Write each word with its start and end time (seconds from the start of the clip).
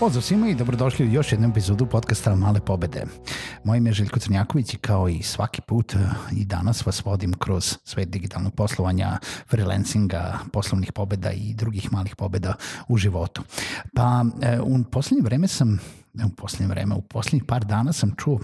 Pozdrav 0.00 0.22
svima 0.22 0.48
i 0.48 0.54
dobrodošli 0.54 1.06
u 1.06 1.10
još 1.10 1.32
jednu 1.32 1.48
epizodu 1.48 1.86
podcasta 1.86 2.34
Male 2.34 2.60
pobede. 2.60 3.04
Moje 3.64 3.78
ime 3.78 3.90
je 3.90 3.94
Željko 3.94 4.20
Crnjaković 4.20 4.74
i 4.74 4.76
kao 4.76 5.08
i 5.08 5.22
svaki 5.22 5.60
put 5.60 5.94
eh, 5.94 5.98
i 6.32 6.44
danas 6.44 6.86
vas 6.86 7.04
vodim 7.04 7.32
kroz 7.32 7.78
svet 7.84 8.08
digitalnog 8.08 8.54
poslovanja, 8.54 9.18
freelancinga, 9.50 10.38
poslovnih 10.52 10.92
pobeda 10.92 11.32
i 11.32 11.54
drugih 11.54 11.92
malih 11.92 12.16
pobeda 12.16 12.54
u 12.88 12.96
životu. 12.96 13.42
Pa 13.94 14.24
eh, 14.42 14.60
u 14.60 14.84
poslednje 14.84 15.22
vreme 15.24 15.48
sam, 15.48 15.80
u 16.26 16.34
poslednje 16.36 16.66
vreme, 16.66 16.94
u 16.94 17.02
poslednjih 17.02 17.44
par 17.44 17.64
dana 17.64 17.92
sam 17.92 18.14
čuo 18.16 18.38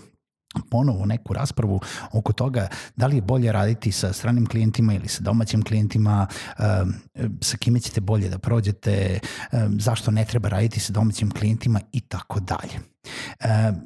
ponovo 0.70 1.06
neku 1.06 1.32
raspravu 1.32 1.80
oko 2.12 2.32
toga 2.32 2.68
da 2.96 3.06
li 3.06 3.16
je 3.16 3.22
bolje 3.22 3.52
raditi 3.52 3.92
sa 3.92 4.12
stranim 4.12 4.46
klijentima 4.46 4.94
ili 4.94 5.08
sa 5.08 5.22
domaćim 5.22 5.62
klijentima, 5.62 6.26
sa 7.40 7.56
kime 7.56 7.80
ćete 7.80 8.00
bolje 8.00 8.28
da 8.28 8.38
prođete, 8.38 9.20
zašto 9.78 10.10
ne 10.10 10.24
treba 10.24 10.48
raditi 10.48 10.80
sa 10.80 10.92
domaćim 10.92 11.30
klijentima 11.30 11.80
i 11.92 12.00
tako 12.00 12.40
dalje. 12.40 12.80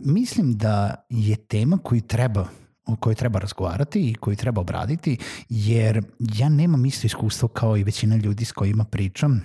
Mislim 0.00 0.56
da 0.56 0.94
je 1.10 1.36
tema 1.36 1.78
koju 1.78 2.00
treba 2.00 2.48
o 2.86 2.96
kojoj 2.96 3.14
treba 3.14 3.38
razgovarati 3.38 4.10
i 4.10 4.14
koju 4.14 4.36
treba 4.36 4.60
obraditi, 4.60 5.18
jer 5.48 6.02
ja 6.18 6.48
nemam 6.48 6.86
isto 6.86 7.06
iskustvo 7.06 7.48
kao 7.48 7.76
i 7.76 7.84
većina 7.84 8.16
ljudi 8.16 8.44
s 8.44 8.52
kojima 8.52 8.84
pričam 8.84 9.44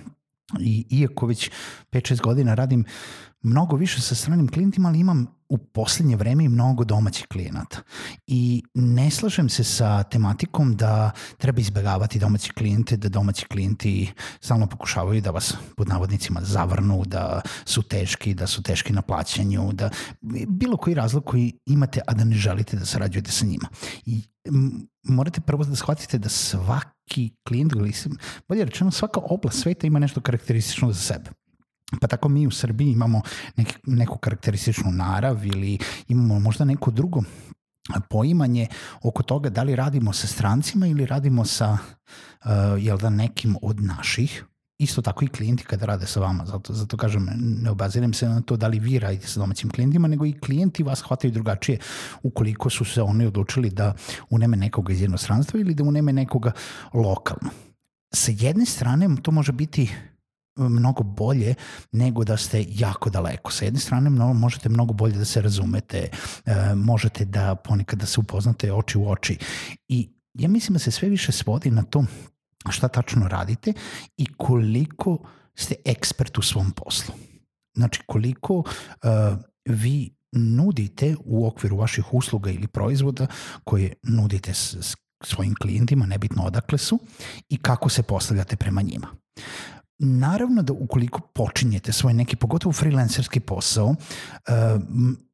i 0.60 0.86
iako 0.90 1.26
već 1.26 1.50
5-6 1.92 2.20
godina 2.20 2.54
radim 2.54 2.84
mnogo 3.42 3.76
više 3.76 4.00
sa 4.00 4.14
stranim 4.14 4.48
klijentima, 4.48 4.88
ali 4.88 4.98
imam 4.98 5.26
u 5.48 5.58
poslednje 5.58 6.16
vreme 6.16 6.44
i 6.44 6.48
mnogo 6.48 6.84
domaćih 6.84 7.26
klijenata. 7.26 7.78
I 8.26 8.62
ne 8.74 9.10
slažem 9.10 9.48
se 9.48 9.64
sa 9.64 10.02
tematikom 10.02 10.76
da 10.76 11.10
treba 11.38 11.60
izbegavati 11.60 12.18
domaći 12.18 12.52
klijente, 12.52 12.96
da 12.96 13.08
domaći 13.08 13.46
klijenti 13.46 14.12
stalno 14.40 14.66
pokušavaju 14.66 15.20
da 15.20 15.30
vas 15.30 15.54
pod 15.76 15.88
navodnicima 15.88 16.40
zavrnu, 16.42 17.02
da 17.06 17.40
su 17.64 17.82
teški, 17.82 18.34
da 18.34 18.46
su 18.46 18.62
teški 18.62 18.92
na 18.92 19.02
plaćanju, 19.02 19.72
da 19.72 19.90
bilo 20.48 20.76
koji 20.76 20.94
razlog 20.94 21.24
koji 21.24 21.52
imate, 21.66 22.00
a 22.06 22.14
da 22.14 22.24
ne 22.24 22.36
želite 22.36 22.76
da 22.76 22.86
sarađujete 22.86 23.32
sa 23.32 23.46
njima. 23.46 23.68
I 24.06 24.22
morate 25.02 25.40
prvo 25.40 25.64
da 25.64 25.76
shvatite 25.76 26.18
da 26.18 26.28
svaki 26.28 27.30
klijent, 27.48 27.72
bolje 28.48 28.64
rečeno 28.64 28.90
svaka 28.90 29.20
oblast 29.20 29.62
sveta 29.62 29.86
ima 29.86 29.98
nešto 29.98 30.20
karakteristično 30.20 30.92
za 30.92 31.00
sebe. 31.00 31.30
Pa 32.00 32.06
tako 32.06 32.28
mi 32.28 32.46
u 32.46 32.50
Srbiji 32.50 32.92
imamo 32.92 33.22
nek, 33.56 33.80
neku 33.86 34.18
karakterističnu 34.18 34.92
narav 34.92 35.46
ili 35.46 35.78
imamo 36.08 36.40
možda 36.40 36.64
neko 36.64 36.90
drugo 36.90 37.22
poimanje 38.10 38.66
oko 39.02 39.22
toga 39.22 39.50
da 39.50 39.62
li 39.62 39.76
radimo 39.76 40.12
sa 40.12 40.26
strancima 40.26 40.86
ili 40.86 41.06
radimo 41.06 41.44
sa 41.44 41.72
uh, 41.72 42.50
jel 42.78 42.98
da 42.98 43.10
nekim 43.10 43.56
od 43.62 43.82
naših 43.82 44.44
isto 44.80 45.02
tako 45.02 45.24
i 45.24 45.28
klijenti 45.28 45.64
kada 45.64 45.86
rade 45.86 46.06
sa 46.06 46.20
vama, 46.20 46.46
zato, 46.46 46.74
zato 46.74 46.96
kažem, 46.96 47.28
ne 47.38 47.70
obaziram 47.70 48.12
se 48.12 48.28
na 48.28 48.40
to 48.40 48.56
da 48.56 48.68
li 48.68 48.78
vi 48.78 48.98
radite 48.98 49.26
sa 49.26 49.40
domaćim 49.40 49.70
klijentima, 49.70 50.08
nego 50.08 50.26
i 50.26 50.32
klijenti 50.32 50.82
vas 50.82 51.02
hvataju 51.02 51.32
drugačije 51.32 51.78
ukoliko 52.22 52.70
su 52.70 52.84
se 52.84 53.02
oni 53.02 53.26
odlučili 53.26 53.70
da 53.70 53.94
uneme 54.30 54.56
nekoga 54.56 54.92
iz 54.92 55.00
jednostranstva 55.00 55.60
ili 55.60 55.74
da 55.74 55.84
uneme 55.84 56.12
nekoga 56.12 56.52
lokalno. 56.94 57.50
Sa 58.14 58.32
jedne 58.38 58.66
strane 58.66 59.16
to 59.22 59.30
može 59.30 59.52
biti 59.52 59.90
mnogo 60.56 61.02
bolje 61.02 61.54
nego 61.92 62.24
da 62.24 62.36
ste 62.36 62.64
jako 62.68 63.10
daleko. 63.10 63.52
Sa 63.52 63.64
jedne 63.64 63.80
strane 63.80 64.10
mnogo, 64.10 64.32
možete 64.32 64.68
mnogo 64.68 64.92
bolje 64.92 65.18
da 65.18 65.24
se 65.24 65.42
razumete, 65.42 66.08
e, 66.46 66.74
možete 66.74 67.24
da 67.24 67.54
ponekad 67.54 67.98
da 67.98 68.06
se 68.06 68.20
upoznate 68.20 68.72
oči 68.72 68.98
u 68.98 69.08
oči 69.10 69.38
i 69.88 70.08
ja 70.34 70.48
mislim 70.48 70.72
da 70.72 70.78
se 70.78 70.90
sve 70.90 71.08
više 71.08 71.32
svodi 71.32 71.70
na 71.70 71.82
to 71.82 72.04
šta 72.68 72.88
tačno 72.88 73.28
radite 73.28 73.72
i 74.16 74.26
koliko 74.36 75.18
ste 75.54 75.74
ekspert 75.84 76.38
u 76.38 76.42
svom 76.42 76.70
poslu. 76.70 77.14
Znači 77.74 78.02
koliko 78.06 78.54
uh, 78.54 78.64
vi 79.64 80.10
nudite 80.32 81.16
u 81.24 81.46
okviru 81.46 81.76
vaših 81.76 82.14
usluga 82.14 82.50
ili 82.50 82.66
proizvoda 82.66 83.26
koje 83.64 83.92
nudite 84.02 84.54
s, 84.54 84.76
s 84.80 84.96
svojim 85.22 85.54
klijentima, 85.54 86.06
nebitno 86.06 86.42
odakle 86.42 86.78
su, 86.78 86.98
i 87.48 87.56
kako 87.56 87.88
se 87.88 88.02
postavljate 88.02 88.56
prema 88.56 88.82
njima. 88.82 89.06
Naravno 90.02 90.62
da 90.62 90.72
ukoliko 90.72 91.20
počinjete 91.20 91.92
svoj 91.92 92.14
neki, 92.14 92.36
pogotovo 92.36 92.72
freelancerski 92.72 93.40
posao, 93.40 93.94
eh, 94.48 94.52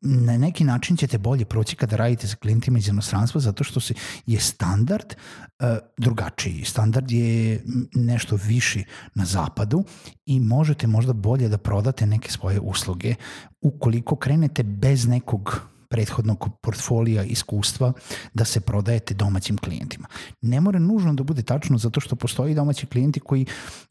na 0.01 0.39
neki 0.39 0.65
način 0.65 0.97
ćete 0.97 1.19
bolje 1.19 1.45
proći 1.45 1.77
kada 1.77 1.97
radite 1.97 2.29
sa 2.29 2.37
klijentima 2.37 2.79
iz 2.79 2.87
jednostranstva 2.87 3.41
zato 3.41 3.65
što 3.65 3.81
se 3.81 3.95
je 4.27 4.41
standard 4.41 5.15
eh, 5.59 5.79
drugačiji. 5.99 6.65
Standard 6.65 7.11
je 7.11 7.65
nešto 7.95 8.39
viši 8.45 8.85
na 9.15 9.25
zapadu 9.25 9.85
i 10.27 10.41
možete 10.41 10.87
možda 10.87 11.13
bolje 11.13 11.49
da 11.49 11.59
prodate 11.59 12.07
neke 12.07 12.31
svoje 12.31 12.61
usluge 12.61 13.15
ukoliko 13.61 14.17
krenete 14.17 14.63
bez 14.63 15.07
nekog 15.07 15.61
prethodnog 15.89 16.49
portfolija 16.63 17.23
iskustva 17.23 17.93
da 18.35 18.45
se 18.45 18.61
prodajete 18.61 19.15
domaćim 19.15 19.59
klijentima. 19.59 20.09
Ne 20.43 20.61
mora 20.61 20.79
nužno 20.79 21.15
da 21.15 21.23
bude 21.23 21.43
tačno 21.43 21.79
zato 21.79 22.01
što 22.01 22.17
postoji 22.17 22.55
domaći 22.55 22.87
klijenti 22.87 23.21
koji 23.21 23.47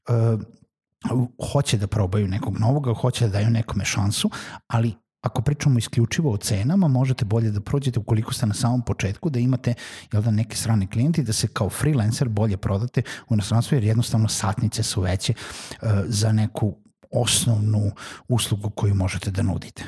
uh, 0.09 0.41
hoće 1.51 1.77
da 1.77 1.87
probaju 1.87 2.27
nekog 2.27 2.59
novoga, 2.59 2.93
hoće 2.93 3.25
da 3.25 3.31
daju 3.31 3.49
nekome 3.49 3.85
šansu, 3.85 4.29
ali 4.67 4.93
ako 5.25 5.41
pričamo 5.41 5.79
isključivo 5.79 6.31
o 6.31 6.37
cenama, 6.37 6.87
možete 6.87 7.25
bolje 7.25 7.51
da 7.51 7.61
prođete 7.61 7.99
ukoliko 7.99 8.33
ste 8.33 8.45
na 8.45 8.53
samom 8.53 8.81
početku, 8.81 9.29
da 9.29 9.39
imate 9.39 9.73
jel 10.11 10.21
da, 10.21 10.31
neke 10.31 10.55
strane 10.55 10.87
klijenti, 10.87 11.23
da 11.23 11.33
se 11.33 11.47
kao 11.47 11.69
freelancer 11.69 12.29
bolje 12.29 12.57
prodate 12.57 13.01
u 13.29 13.33
inostranstvu, 13.33 13.75
jer 13.75 13.83
jednostavno 13.83 14.27
satnice 14.27 14.83
su 14.83 15.01
veće 15.01 15.33
uh, 15.33 15.89
za 16.05 16.31
neku 16.31 16.75
osnovnu 17.11 17.91
uslugu 18.27 18.69
koju 18.69 18.95
možete 18.95 19.31
da 19.31 19.43
nudite. 19.43 19.83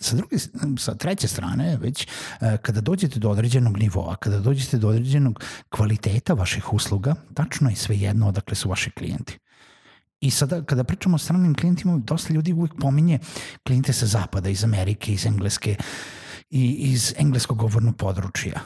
Sa, 0.00 0.16
druge, 0.16 0.36
sa 0.78 0.94
treće 0.94 1.28
strane, 1.28 1.76
već 1.76 2.06
uh, 2.06 2.56
kada 2.62 2.80
dođete 2.80 3.20
do 3.20 3.30
određenog 3.30 3.78
nivoa, 3.78 4.16
kada 4.16 4.40
dođete 4.40 4.78
do 4.78 4.88
određenog 4.88 5.44
kvaliteta 5.68 6.34
vaših 6.34 6.72
usluga, 6.72 7.14
tačno 7.34 7.70
je 7.70 7.76
sve 7.76 7.96
jedno 7.98 8.28
odakle 8.28 8.54
su 8.54 8.68
vaši 8.68 8.90
klijenti. 8.90 9.38
I 10.20 10.30
sada 10.30 10.62
kada 10.64 10.84
pričamo 10.84 11.14
o 11.14 11.18
stranim 11.18 11.54
klijentima, 11.54 11.98
dosta 11.98 12.34
ljudi 12.34 12.52
uvijek 12.52 12.72
pominje 12.80 13.18
klijente 13.66 13.92
sa 13.92 14.06
zapada, 14.06 14.48
iz 14.48 14.64
Amerike, 14.64 15.12
iz 15.12 15.26
Engleske 15.26 15.76
i 16.50 16.72
iz 16.72 17.14
engleskog 17.18 17.58
govornog 17.58 17.96
područja. 17.96 18.60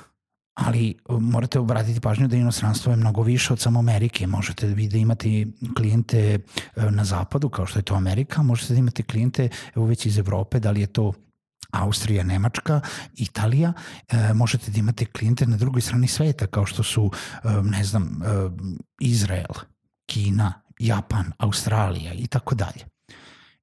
Ali 0.55 0.95
morate 1.09 1.59
obratiti 1.59 2.01
pažnju 2.01 2.29
da 2.29 2.37
inostranstvo 2.37 2.93
je 2.93 2.97
mnogo 2.97 3.23
više 3.23 3.53
od 3.53 3.61
samo 3.61 3.79
Amerike. 3.79 4.27
Možete 4.27 4.67
vi 4.67 4.89
da 4.89 4.99
imate 4.99 5.47
klijente 5.77 6.39
e, 6.77 6.91
na 6.91 7.05
zapadu, 7.05 7.49
kao 7.49 7.67
što 7.67 7.79
je 7.79 7.83
to 7.83 7.95
Amerika, 7.95 8.43
možete 8.43 8.73
da 8.73 8.79
imate 8.79 9.03
klijente 9.03 9.49
evo 9.77 9.87
već 9.87 10.07
iz 10.07 10.19
Evrope, 10.19 10.61
da 10.61 10.71
li 10.71 10.81
je 10.81 10.87
to 10.87 11.13
Austrija, 11.71 12.25
Nemačka, 12.25 12.81
Italija, 13.15 13.73
e, 14.09 14.35
možete 14.35 14.71
da 14.71 14.79
imate 14.79 15.05
klijente 15.05 15.47
na 15.47 15.57
drugoj 15.57 15.81
strani 15.81 16.09
sveta 16.09 16.47
kao 16.47 16.67
što 16.67 16.83
su, 16.83 17.11
e, 17.45 17.49
ne 17.63 17.85
znam, 17.85 18.23
e, 18.23 18.27
Izrael, 19.01 19.55
Kina, 20.07 20.63
Japan, 20.79 21.33
Australija 21.39 22.13
i 22.13 22.27
tako 22.27 22.55
dalje. 22.55 22.85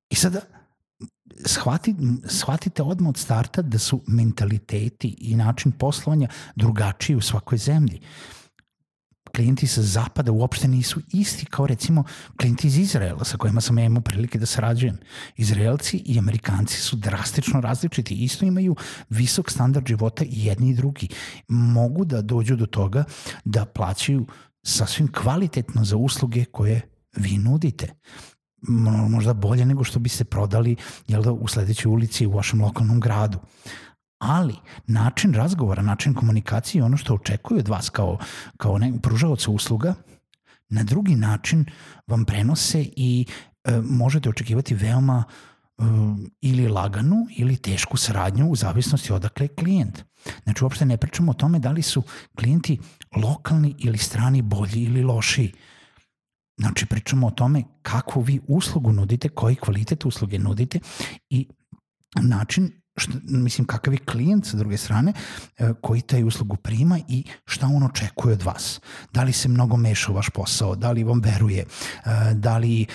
I 0.09 0.15
sada 0.15 0.41
shvati, 1.45 1.95
shvatite 2.25 2.83
odmah 2.83 3.09
od 3.09 3.17
starta 3.17 3.62
da 3.62 3.79
su 3.79 4.03
mentaliteti 4.07 5.15
i 5.19 5.35
način 5.35 5.71
poslovanja 5.71 6.27
drugačiji 6.56 7.15
u 7.15 7.21
svakoj 7.21 7.57
zemlji. 7.57 8.01
Klijenti 9.35 9.67
sa 9.67 9.81
zapada 9.81 10.31
uopšte 10.31 10.67
nisu 10.67 11.01
isti 11.13 11.45
kao 11.45 11.67
recimo 11.67 12.03
klijenti 12.39 12.67
iz 12.67 12.77
Izraela 12.77 13.23
sa 13.23 13.38
kojima 13.38 13.62
sam 13.62 13.79
imao 13.79 14.01
prilike 14.01 14.39
da 14.39 14.45
sarađujem. 14.45 14.97
Izraelci 15.38 15.97
i 15.97 16.19
Amerikanci 16.19 16.81
su 16.81 16.95
drastično 16.95 17.62
različiti. 17.62 18.13
Isto 18.23 18.45
imaju 18.45 18.75
visok 19.09 19.51
standard 19.51 19.88
života 19.88 20.23
i 20.23 20.45
jedni 20.45 20.69
i 20.69 20.75
drugi. 20.75 21.07
Mogu 21.47 22.06
da 22.06 22.21
dođu 22.21 22.56
do 22.56 22.65
toga 22.65 23.03
da 23.45 23.65
plaćaju 23.65 24.25
sasvim 24.63 25.12
kvalitetno 25.12 25.85
za 25.85 25.97
usluge 25.97 26.45
koje 26.45 26.94
vi 27.15 27.38
nudite 27.38 27.94
možda 29.09 29.33
bolje 29.33 29.65
nego 29.65 29.83
što 29.83 30.00
bi 30.00 30.09
se 30.09 30.25
prodali 30.25 30.75
jel 31.07 31.23
da, 31.23 31.31
u 31.31 31.47
sledećoj 31.47 31.89
ulici 31.89 32.25
u 32.25 32.31
vašem 32.31 32.62
lokalnom 32.62 33.00
gradu. 33.00 33.39
Ali 34.17 34.56
način 34.88 35.33
razgovora, 35.33 35.81
način 35.81 36.13
komunikacije 36.13 36.83
ono 36.83 36.97
što 36.97 37.13
očekuju 37.13 37.59
od 37.59 37.67
vas 37.67 37.89
kao, 37.89 38.17
kao 38.57 38.77
ne, 38.77 38.94
pružavaca 39.01 39.51
usluga, 39.51 39.94
na 40.69 40.83
drugi 40.83 41.15
način 41.15 41.65
vam 42.07 42.25
prenose 42.25 42.85
i 42.95 43.25
e, 43.63 43.81
možete 43.81 44.29
očekivati 44.29 44.75
veoma 44.75 45.23
e, 45.77 45.83
ili 46.41 46.67
laganu 46.67 47.27
ili 47.38 47.57
tešku 47.57 47.97
saradnju 47.97 48.50
u 48.50 48.56
zavisnosti 48.56 49.13
odakle 49.13 49.45
je 49.45 49.56
klijent. 49.56 50.03
Znači 50.44 50.63
uopšte 50.63 50.85
ne 50.85 50.97
pričamo 50.97 51.31
o 51.31 51.35
tome 51.35 51.59
da 51.59 51.71
li 51.71 51.81
su 51.81 52.03
klijenti 52.35 52.79
lokalni 53.15 53.75
ili 53.77 53.97
strani 53.97 54.41
bolji 54.41 54.83
ili 54.83 55.03
lošiji. 55.03 55.53
Znači 56.57 56.85
pričamo 56.85 57.27
o 57.27 57.31
tome 57.31 57.63
kakvu 57.81 58.21
vi 58.21 58.39
uslugu 58.47 58.93
nudite, 58.93 59.29
koji 59.29 59.55
kvalitet 59.55 60.05
usluge 60.05 60.39
nudite 60.39 60.79
i 61.29 61.47
način 62.21 62.71
šta, 62.97 63.13
mislim, 63.23 63.67
kakav 63.67 63.93
je 63.93 63.99
klijent 63.99 64.45
sa 64.45 64.57
druge 64.57 64.77
strane 64.77 65.13
e, 65.57 65.73
koji 65.81 66.01
taj 66.01 66.23
uslugu 66.23 66.55
prima 66.55 66.99
i 67.07 67.23
šta 67.45 67.67
on 67.67 67.83
očekuje 67.83 68.33
od 68.33 68.43
vas. 68.43 68.81
Da 69.13 69.23
li 69.23 69.33
se 69.33 69.49
mnogo 69.49 69.77
meša 69.77 70.11
u 70.11 70.15
vaš 70.15 70.29
posao, 70.29 70.75
da 70.75 70.91
li 70.91 71.03
vam 71.03 71.19
veruje, 71.19 71.61
e, 71.61 72.33
da 72.33 72.57
li 72.57 72.81
e, 72.81 72.87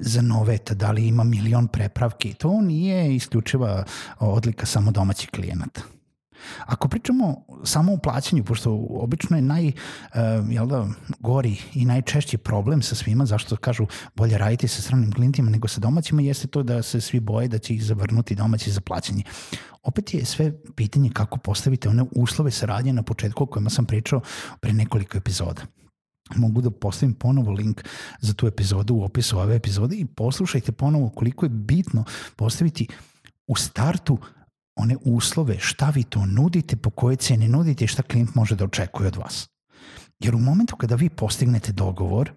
zanoveta, 0.00 0.74
da 0.74 0.90
li 0.90 1.06
ima 1.06 1.24
milion 1.24 1.68
prepravki. 1.68 2.34
To 2.34 2.60
nije 2.60 3.14
isključiva 3.16 3.84
odlika 4.18 4.66
samo 4.66 4.90
domaćih 4.90 5.30
klijenata. 5.30 5.93
Ako 6.66 6.88
pričamo 6.88 7.44
samo 7.64 7.92
o 7.92 7.96
plaćanju, 7.96 8.44
pošto 8.44 8.86
obično 8.90 9.36
je 9.36 9.42
naj, 9.42 9.66
uh, 9.66 9.72
jel 10.50 10.66
da, 10.66 10.88
gori 11.18 11.56
i 11.74 11.84
najčešći 11.84 12.38
problem 12.38 12.82
sa 12.82 12.94
svima, 12.94 13.26
zašto 13.26 13.56
kažu 13.56 13.86
bolje 14.14 14.38
raditi 14.38 14.68
sa 14.68 14.82
stranim 14.82 15.12
klijentima 15.12 15.50
nego 15.50 15.68
sa 15.68 15.80
domaćima, 15.80 16.22
jeste 16.22 16.46
to 16.46 16.62
da 16.62 16.82
se 16.82 17.00
svi 17.00 17.20
boje 17.20 17.48
da 17.48 17.58
će 17.58 17.74
ih 17.74 17.84
zavrnuti 17.84 18.34
domaći 18.34 18.70
za 18.70 18.80
plaćanje. 18.80 19.22
Opet 19.82 20.14
je 20.14 20.24
sve 20.24 20.52
pitanje 20.74 21.10
kako 21.12 21.38
postavite 21.38 21.88
one 21.88 22.04
uslove 22.16 22.50
saradnje 22.50 22.92
na 22.92 23.02
početku 23.02 23.44
o 23.44 23.46
kojima 23.46 23.70
sam 23.70 23.84
pričao 23.84 24.20
pre 24.60 24.72
nekoliko 24.72 25.18
epizoda 25.18 25.62
mogu 26.36 26.60
da 26.60 26.70
postavim 26.70 27.14
ponovo 27.14 27.52
link 27.52 27.82
za 28.20 28.34
tu 28.34 28.46
epizodu 28.46 28.94
u 28.94 29.04
opisu 29.04 29.38
ove 29.38 29.56
epizode 29.56 29.96
i 29.96 30.06
poslušajte 30.06 30.72
ponovo 30.72 31.08
koliko 31.08 31.46
je 31.46 31.50
bitno 31.50 32.04
postaviti 32.36 32.88
u 33.46 33.56
startu 33.56 34.18
one 34.76 34.96
uslove, 35.04 35.58
šta 35.58 35.90
vi 35.90 36.04
to 36.04 36.26
nudite, 36.26 36.76
po 36.76 36.90
koje 36.90 37.16
cene 37.16 37.48
nudite 37.48 37.84
i 37.84 37.88
šta 37.88 38.02
klijent 38.02 38.34
može 38.34 38.56
da 38.56 38.64
očekuje 38.64 39.06
od 39.06 39.16
vas. 39.16 39.48
Jer 40.18 40.34
u 40.34 40.38
momentu 40.38 40.76
kada 40.76 40.94
vi 40.94 41.08
postignete 41.08 41.72
dogovor, 41.72 42.32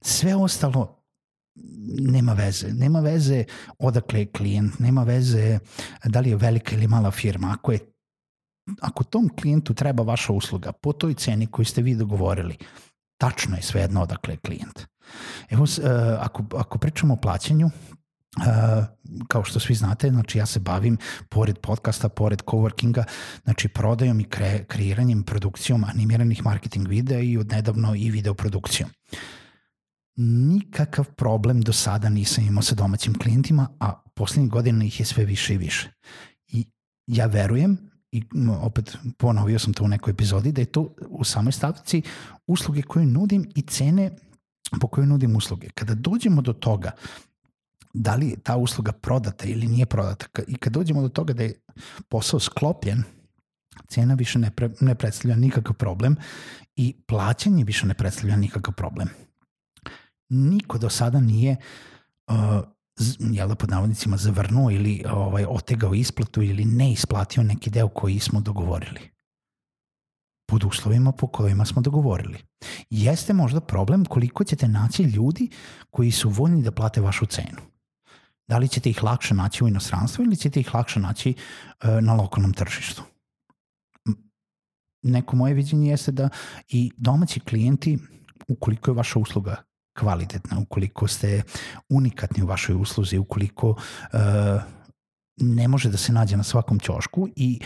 sve 0.00 0.34
ostalo 0.34 1.04
nema 1.98 2.32
veze. 2.32 2.72
Nema 2.72 3.00
veze 3.00 3.44
odakle 3.78 4.20
je 4.20 4.26
klijent, 4.26 4.78
nema 4.78 5.02
veze 5.02 5.58
da 6.04 6.20
li 6.20 6.30
je 6.30 6.36
velika 6.36 6.74
ili 6.74 6.88
mala 6.88 7.10
firma. 7.10 7.54
Ako 7.58 7.72
je 7.72 7.78
ako 8.80 9.04
tom 9.04 9.28
klijentu 9.28 9.74
treba 9.74 10.02
vaša 10.02 10.32
usluga 10.32 10.72
po 10.72 10.92
toj 10.92 11.14
ceni 11.14 11.46
koju 11.46 11.66
ste 11.66 11.82
vi 11.82 11.94
dogovorili, 11.94 12.56
tačno 13.20 13.56
je 13.56 13.62
svejedno 13.62 14.02
odakle 14.02 14.34
je 14.34 14.38
klijent. 14.38 14.80
Evo, 15.50 15.64
e, 15.64 15.88
ako, 16.20 16.44
ako 16.56 16.78
pričamo 16.78 17.14
o 17.14 17.16
plaćanju, 17.16 17.70
Uh, 18.36 18.84
kao 19.28 19.44
što 19.44 19.60
svi 19.60 19.74
znate, 19.74 20.10
znači 20.10 20.38
ja 20.38 20.46
se 20.46 20.60
bavim 20.60 20.96
pored 21.28 21.58
podcasta, 21.58 22.08
pored 22.08 22.42
coworkinga, 22.42 23.04
znači 23.44 23.68
prodajom 23.68 24.20
i 24.20 24.24
kre, 24.24 24.64
kreiranjem, 24.64 25.22
produkcijom 25.22 25.84
animiranih 25.84 26.44
marketing 26.44 26.88
videa 26.88 27.20
i 27.20 27.38
odnedavno 27.38 27.94
i 27.94 28.10
video 28.10 28.34
produkcijom. 28.34 28.90
Nikakav 30.16 31.04
problem 31.04 31.60
do 31.60 31.72
sada 31.72 32.08
nisam 32.08 32.44
imao 32.44 32.62
sa 32.62 32.74
domaćim 32.74 33.18
klijentima, 33.18 33.68
a 33.80 34.02
poslednjih 34.14 34.50
godina 34.50 34.84
ih 34.84 35.00
je 35.00 35.06
sve 35.06 35.24
više 35.24 35.54
i 35.54 35.58
više. 35.58 35.90
I 36.48 36.66
ja 37.06 37.26
verujem, 37.26 37.90
i 38.12 38.22
opet 38.60 38.96
ponovio 39.18 39.58
sam 39.58 39.72
to 39.72 39.84
u 39.84 39.88
nekoj 39.88 40.10
epizodi, 40.10 40.52
da 40.52 40.60
je 40.60 40.72
to 40.72 40.94
u 41.08 41.24
samoj 41.24 41.52
stavci 41.52 42.02
usluge 42.46 42.82
koje 42.82 43.06
nudim 43.06 43.50
i 43.54 43.62
cene 43.62 44.10
po 44.80 44.86
kojoj 44.88 45.06
nudim 45.06 45.36
usluge. 45.36 45.68
Kada 45.74 45.94
dođemo 45.94 46.42
do 46.42 46.52
toga 46.52 46.90
da 47.94 48.14
li 48.14 48.28
je 48.28 48.36
ta 48.36 48.56
usluga 48.56 48.92
prodata 48.92 49.44
ili 49.44 49.66
nije 49.66 49.86
prodata. 49.86 50.26
I 50.46 50.56
kad 50.56 50.72
dođemo 50.72 51.02
do 51.02 51.08
toga 51.08 51.32
da 51.32 51.42
je 51.42 51.60
posao 52.08 52.40
sklopljen, 52.40 53.02
cena 53.88 54.14
više 54.14 54.38
ne, 54.38 54.50
pre, 54.50 54.70
ne 54.80 54.94
predstavlja 54.94 55.36
nikakav 55.36 55.74
problem 55.74 56.16
i 56.76 56.94
plaćanje 57.06 57.64
više 57.64 57.86
ne 57.86 57.94
predstavlja 57.94 58.36
nikakav 58.36 58.74
problem. 58.74 59.08
Niko 60.28 60.78
do 60.78 60.90
sada 60.90 61.20
nije 61.20 61.56
uh, 62.26 62.34
jel 63.18 63.48
da 63.48 63.54
pod 63.54 63.70
navodnicima 63.70 64.16
zavrnuo 64.16 64.70
ili 64.70 65.04
ovaj, 65.10 65.44
otegao 65.48 65.94
isplatu 65.94 66.42
ili 66.42 66.64
ne 66.64 66.92
isplatio 66.92 67.42
neki 67.42 67.70
deo 67.70 67.88
koji 67.88 68.18
smo 68.18 68.40
dogovorili 68.40 69.00
pod 70.46 70.64
uslovima 70.64 71.12
po 71.12 71.26
kojima 71.26 71.64
smo 71.64 71.82
dogovorili. 71.82 72.38
Jeste 72.90 73.32
možda 73.32 73.60
problem 73.60 74.04
koliko 74.04 74.44
ćete 74.44 74.68
naći 74.68 75.02
ljudi 75.02 75.50
koji 75.90 76.10
su 76.10 76.28
voljni 76.28 76.62
da 76.62 76.70
plate 76.70 77.00
vašu 77.00 77.26
cenu 77.26 77.73
da 78.48 78.58
li 78.58 78.68
ćete 78.68 78.90
ih 78.90 79.02
lakše 79.02 79.34
naći 79.34 79.64
u 79.64 79.68
inostranstvu 79.68 80.24
ili 80.24 80.36
ćete 80.36 80.60
ih 80.60 80.74
lakše 80.74 81.00
naći 81.00 81.30
e, 81.30 82.00
na 82.00 82.14
lokalnom 82.14 82.52
tržištu. 82.52 83.02
Neko 85.02 85.36
moje 85.36 85.54
viđenje 85.54 85.90
jeste 85.90 86.12
da 86.12 86.28
i 86.68 86.90
domaći 86.96 87.40
klijenti, 87.40 87.98
ukoliko 88.48 88.90
je 88.90 88.94
vaša 88.94 89.18
usluga 89.18 89.56
kvalitetna, 89.98 90.58
ukoliko 90.58 91.08
ste 91.08 91.42
unikatni 91.88 92.42
u 92.42 92.46
vašoj 92.46 92.76
usluzi, 92.76 93.18
ukoliko 93.18 93.70
uh, 93.70 93.78
ne 95.36 95.68
može 95.68 95.88
da 95.88 95.96
se 95.96 96.12
nađe 96.12 96.36
na 96.36 96.42
svakom 96.42 96.78
ćošku 96.78 97.28
i 97.36 97.60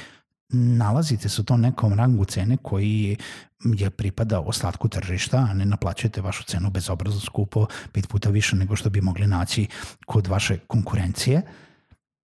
nalazite 0.53 1.29
se 1.29 1.41
u 1.41 1.45
tom 1.45 1.61
nekom 1.61 1.95
rangu 1.95 2.25
cene 2.25 2.57
koji 2.57 3.17
je 3.65 3.91
pripada 3.91 4.41
ostatku 4.41 4.89
tržišta, 4.89 5.47
a 5.51 5.55
ne 5.55 5.65
naplaćujete 5.65 6.21
vašu 6.21 6.45
cenu 6.45 6.71
bezobrazno 6.71 7.21
skupo, 7.21 7.67
pet 7.93 8.09
puta 8.09 8.31
više 8.31 8.57
nego 8.57 8.77
što 8.77 8.91
bi 8.91 9.01
mogli 9.01 9.27
naći 9.27 9.67
kod 10.07 10.27
vaše 10.27 10.59
konkurencije, 10.59 11.43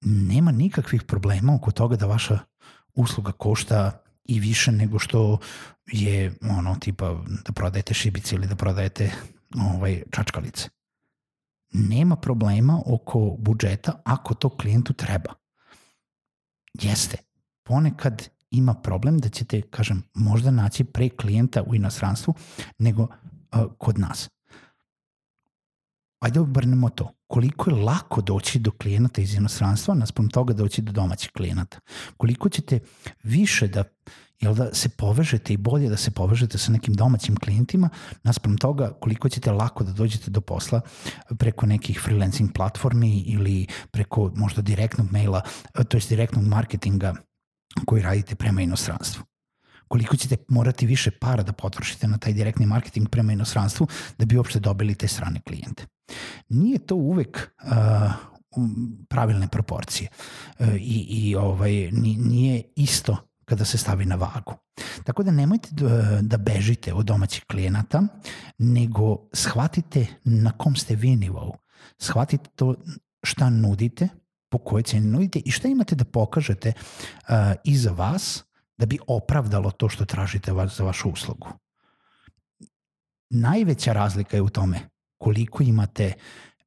nema 0.04 0.52
nikakvih 0.52 1.02
problema 1.02 1.54
oko 1.54 1.70
toga 1.70 1.96
da 1.96 2.06
vaša 2.06 2.38
usluga 2.94 3.32
košta 3.32 4.02
i 4.24 4.40
više 4.40 4.72
nego 4.72 4.98
što 4.98 5.38
je 5.86 6.34
ono 6.42 6.74
tipa 6.74 7.22
da 7.46 7.52
prodajete 7.52 7.94
šibice 7.94 8.34
ili 8.34 8.46
da 8.46 8.56
prodajete 8.56 9.10
ovaj, 9.74 10.02
čačkalice. 10.10 10.68
Nema 11.72 12.16
problema 12.16 12.82
oko 12.86 13.36
budžeta 13.38 14.02
ako 14.04 14.34
to 14.34 14.48
klijentu 14.48 14.92
treba. 14.92 15.34
Jeste, 16.74 17.16
ponekad 17.70 18.28
ima 18.50 18.74
problem 18.74 19.18
da 19.18 19.28
ćete, 19.28 19.60
kažem, 19.62 20.02
možda 20.14 20.50
naći 20.50 20.84
pre 20.84 21.08
klijenta 21.08 21.62
u 21.62 21.74
inostranstvu 21.74 22.34
nego 22.78 23.02
uh, 23.02 23.08
kod 23.78 23.98
nas. 23.98 24.28
Ajde 26.20 26.40
obrnemo 26.40 26.88
to. 26.88 27.12
Koliko 27.26 27.70
je 27.70 27.76
lako 27.76 28.22
doći 28.22 28.58
do 28.58 28.70
klijenata 28.70 29.20
iz 29.20 29.34
inostranstva 29.34 29.94
naspram 29.94 30.28
toga 30.28 30.54
doći 30.54 30.82
do 30.82 30.92
domaćih 30.92 31.30
klijenata. 31.30 31.78
Koliko 32.16 32.48
ćete 32.48 32.78
više 33.22 33.68
da 33.68 33.84
jel 34.40 34.54
da 34.54 34.74
se 34.74 34.88
povežete 34.88 35.52
i 35.52 35.56
bolje 35.56 35.88
da 35.88 35.96
se 35.96 36.10
povežete 36.10 36.58
sa 36.58 36.72
nekim 36.72 36.94
domaćim 36.94 37.36
klijentima 37.36 37.88
naspram 38.22 38.56
toga 38.56 38.92
koliko 39.00 39.28
ćete 39.28 39.52
lako 39.52 39.84
da 39.84 39.92
dođete 39.92 40.30
do 40.30 40.40
posla 40.40 40.80
preko 41.38 41.66
nekih 41.66 42.00
freelancing 42.00 42.52
platformi 42.52 43.20
ili 43.20 43.66
preko 43.90 44.32
možda 44.36 44.62
direktnog 44.62 45.12
maila, 45.12 45.42
to 45.88 45.96
je 45.96 46.02
direktnog 46.08 46.44
marketinga 46.44 47.14
koji 47.86 48.02
radite 48.02 48.34
prema 48.34 48.62
inostranstvu. 48.62 49.24
Koliko 49.88 50.16
ćete 50.16 50.36
morati 50.48 50.86
više 50.86 51.10
para 51.10 51.42
da 51.42 51.52
potrošite 51.52 52.08
na 52.08 52.18
taj 52.18 52.32
direktni 52.32 52.66
marketing 52.66 53.08
prema 53.08 53.32
inostranstvu 53.32 53.86
da 54.18 54.24
bi 54.24 54.36
uopšte 54.36 54.60
dobili 54.60 54.94
te 54.94 55.08
strane 55.08 55.40
klijente. 55.40 55.86
Nije 56.48 56.78
to 56.78 56.94
uvek 56.94 57.50
uh, 57.62 57.72
pravilne 59.08 59.48
proporcije 59.48 60.08
uh, 60.58 60.68
i, 60.74 61.06
i 61.08 61.36
ovaj, 61.36 61.90
nije 61.92 62.62
isto 62.76 63.16
kada 63.44 63.64
se 63.64 63.78
stavi 63.78 64.06
na 64.06 64.14
vagu. 64.14 64.54
Tako 65.04 65.22
da 65.22 65.30
nemojte 65.30 65.68
da, 66.20 66.36
bežite 66.36 66.94
od 66.94 67.06
domaćih 67.06 67.44
klijenata, 67.50 68.02
nego 68.58 69.28
shvatite 69.32 70.06
na 70.24 70.52
kom 70.52 70.76
ste 70.76 70.94
vi 70.94 71.16
nivou. 71.16 71.56
Shvatite 71.98 72.50
to 72.56 72.74
šta 73.22 73.50
nudite, 73.50 74.08
po 74.50 74.58
kojoj 74.58 74.82
cijeni 74.82 75.06
nudite 75.06 75.38
i 75.38 75.50
šta 75.50 75.68
imate 75.68 75.94
da 75.94 76.04
pokažete 76.04 76.72
uh, 76.72 77.34
i 77.64 77.76
za 77.76 77.92
vas 77.92 78.44
da 78.78 78.86
bi 78.86 78.98
opravdalo 79.06 79.70
to 79.70 79.88
što 79.88 80.04
tražite 80.04 80.52
vas 80.52 80.76
za 80.76 80.84
vašu 80.84 81.10
uslugu. 81.10 81.48
Najveća 83.30 83.92
razlika 83.92 84.36
je 84.36 84.42
u 84.42 84.48
tome 84.48 84.80
koliko 85.18 85.62
imate 85.62 86.12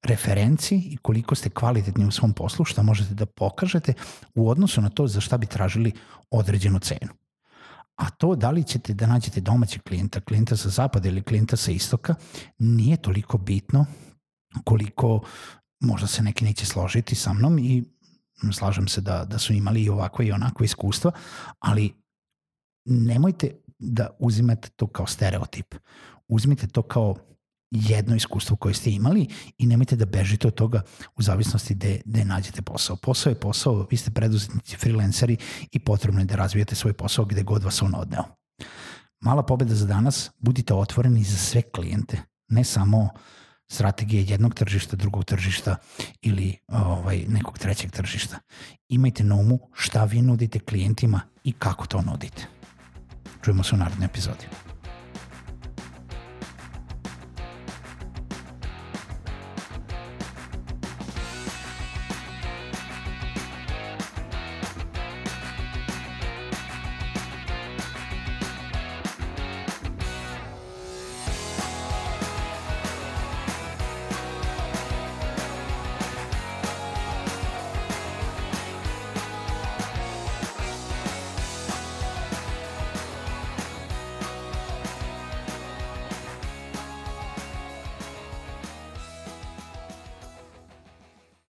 referenci 0.03 0.75
i 0.75 0.97
koliko 0.97 1.35
ste 1.35 1.49
kvalitetni 1.49 2.05
u 2.05 2.11
svom 2.11 2.33
poslu, 2.33 2.65
šta 2.65 2.83
možete 2.83 3.13
da 3.13 3.25
pokažete 3.25 3.93
u 4.35 4.49
odnosu 4.49 4.81
na 4.81 4.89
to 4.89 5.07
za 5.07 5.21
šta 5.21 5.37
bi 5.37 5.45
tražili 5.45 5.91
određenu 6.31 6.79
cenu. 6.79 7.11
A 7.95 8.09
to 8.09 8.35
da 8.35 8.51
li 8.51 8.63
ćete 8.63 8.93
da 8.93 9.07
nađete 9.07 9.41
domaćeg 9.41 9.83
klijenta, 9.83 10.21
klijenta 10.21 10.57
sa 10.57 10.69
zapada 10.69 11.09
ili 11.09 11.23
klijenta 11.23 11.57
sa 11.57 11.71
istoka, 11.71 12.15
nije 12.59 12.97
toliko 12.97 13.37
bitno 13.37 13.85
koliko 14.63 15.21
možda 15.83 16.07
se 16.07 16.23
neki 16.23 16.45
neće 16.45 16.65
složiti 16.65 17.15
sa 17.15 17.33
mnom 17.33 17.59
i 17.59 17.83
slažem 18.53 18.87
se 18.87 19.01
da, 19.01 19.25
da 19.25 19.39
su 19.39 19.53
imali 19.53 19.83
i 19.83 19.89
ovakva 19.89 20.25
i 20.25 20.31
onakva 20.31 20.65
iskustva, 20.65 21.11
ali 21.59 21.93
nemojte 22.85 23.51
da 23.79 24.09
uzimate 24.19 24.69
to 24.69 24.87
kao 24.87 25.07
stereotip. 25.07 25.75
Uzmite 26.27 26.67
to 26.67 26.81
kao 26.81 27.15
jedno 27.71 28.15
iskustvo 28.15 28.55
koje 28.55 28.73
ste 28.73 28.91
imali 28.91 29.27
i 29.57 29.67
nemojte 29.67 29.95
da 29.95 30.05
bežite 30.05 30.47
od 30.47 30.53
toga 30.53 30.81
u 31.15 31.21
zavisnosti 31.21 31.73
gde, 31.73 32.01
gde 32.05 32.25
nađete 32.25 32.61
posao. 32.61 32.95
Posao 32.95 33.29
je 33.31 33.39
posao, 33.39 33.87
vi 33.91 33.97
ste 33.97 34.11
preduzetnici, 34.11 34.77
freelanceri 34.77 35.37
i 35.71 35.79
potrebno 35.79 36.21
je 36.21 36.25
da 36.25 36.35
razvijete 36.35 36.75
svoj 36.75 36.93
posao 36.93 37.25
gde 37.25 37.43
god 37.43 37.63
vas 37.63 37.81
on 37.81 37.95
odneo. 37.95 38.23
Mala 39.21 39.43
pobeda 39.43 39.75
za 39.75 39.85
danas, 39.85 40.31
budite 40.39 40.73
otvoreni 40.73 41.23
za 41.23 41.37
sve 41.37 41.61
klijente, 41.61 42.21
ne 42.47 42.63
samo 42.63 43.09
strategije 43.73 44.25
jednog 44.27 44.53
tržišta, 44.53 44.95
drugog 44.95 45.25
tržišta 45.25 45.75
ili 46.21 46.57
ovaj, 46.67 47.25
nekog 47.27 47.59
trećeg 47.59 47.91
tržišta. 47.91 48.39
Imajte 48.89 49.23
na 49.23 49.35
umu 49.35 49.59
šta 49.73 50.03
vi 50.03 50.21
nudite 50.21 50.59
klijentima 50.59 51.21
i 51.43 51.51
kako 51.51 51.85
to 51.85 52.01
nudite. 52.01 52.47
Čujemo 53.43 53.63
se 53.63 53.75
u 53.75 53.77
narednoj 53.77 54.05
epizodi. 54.05 54.72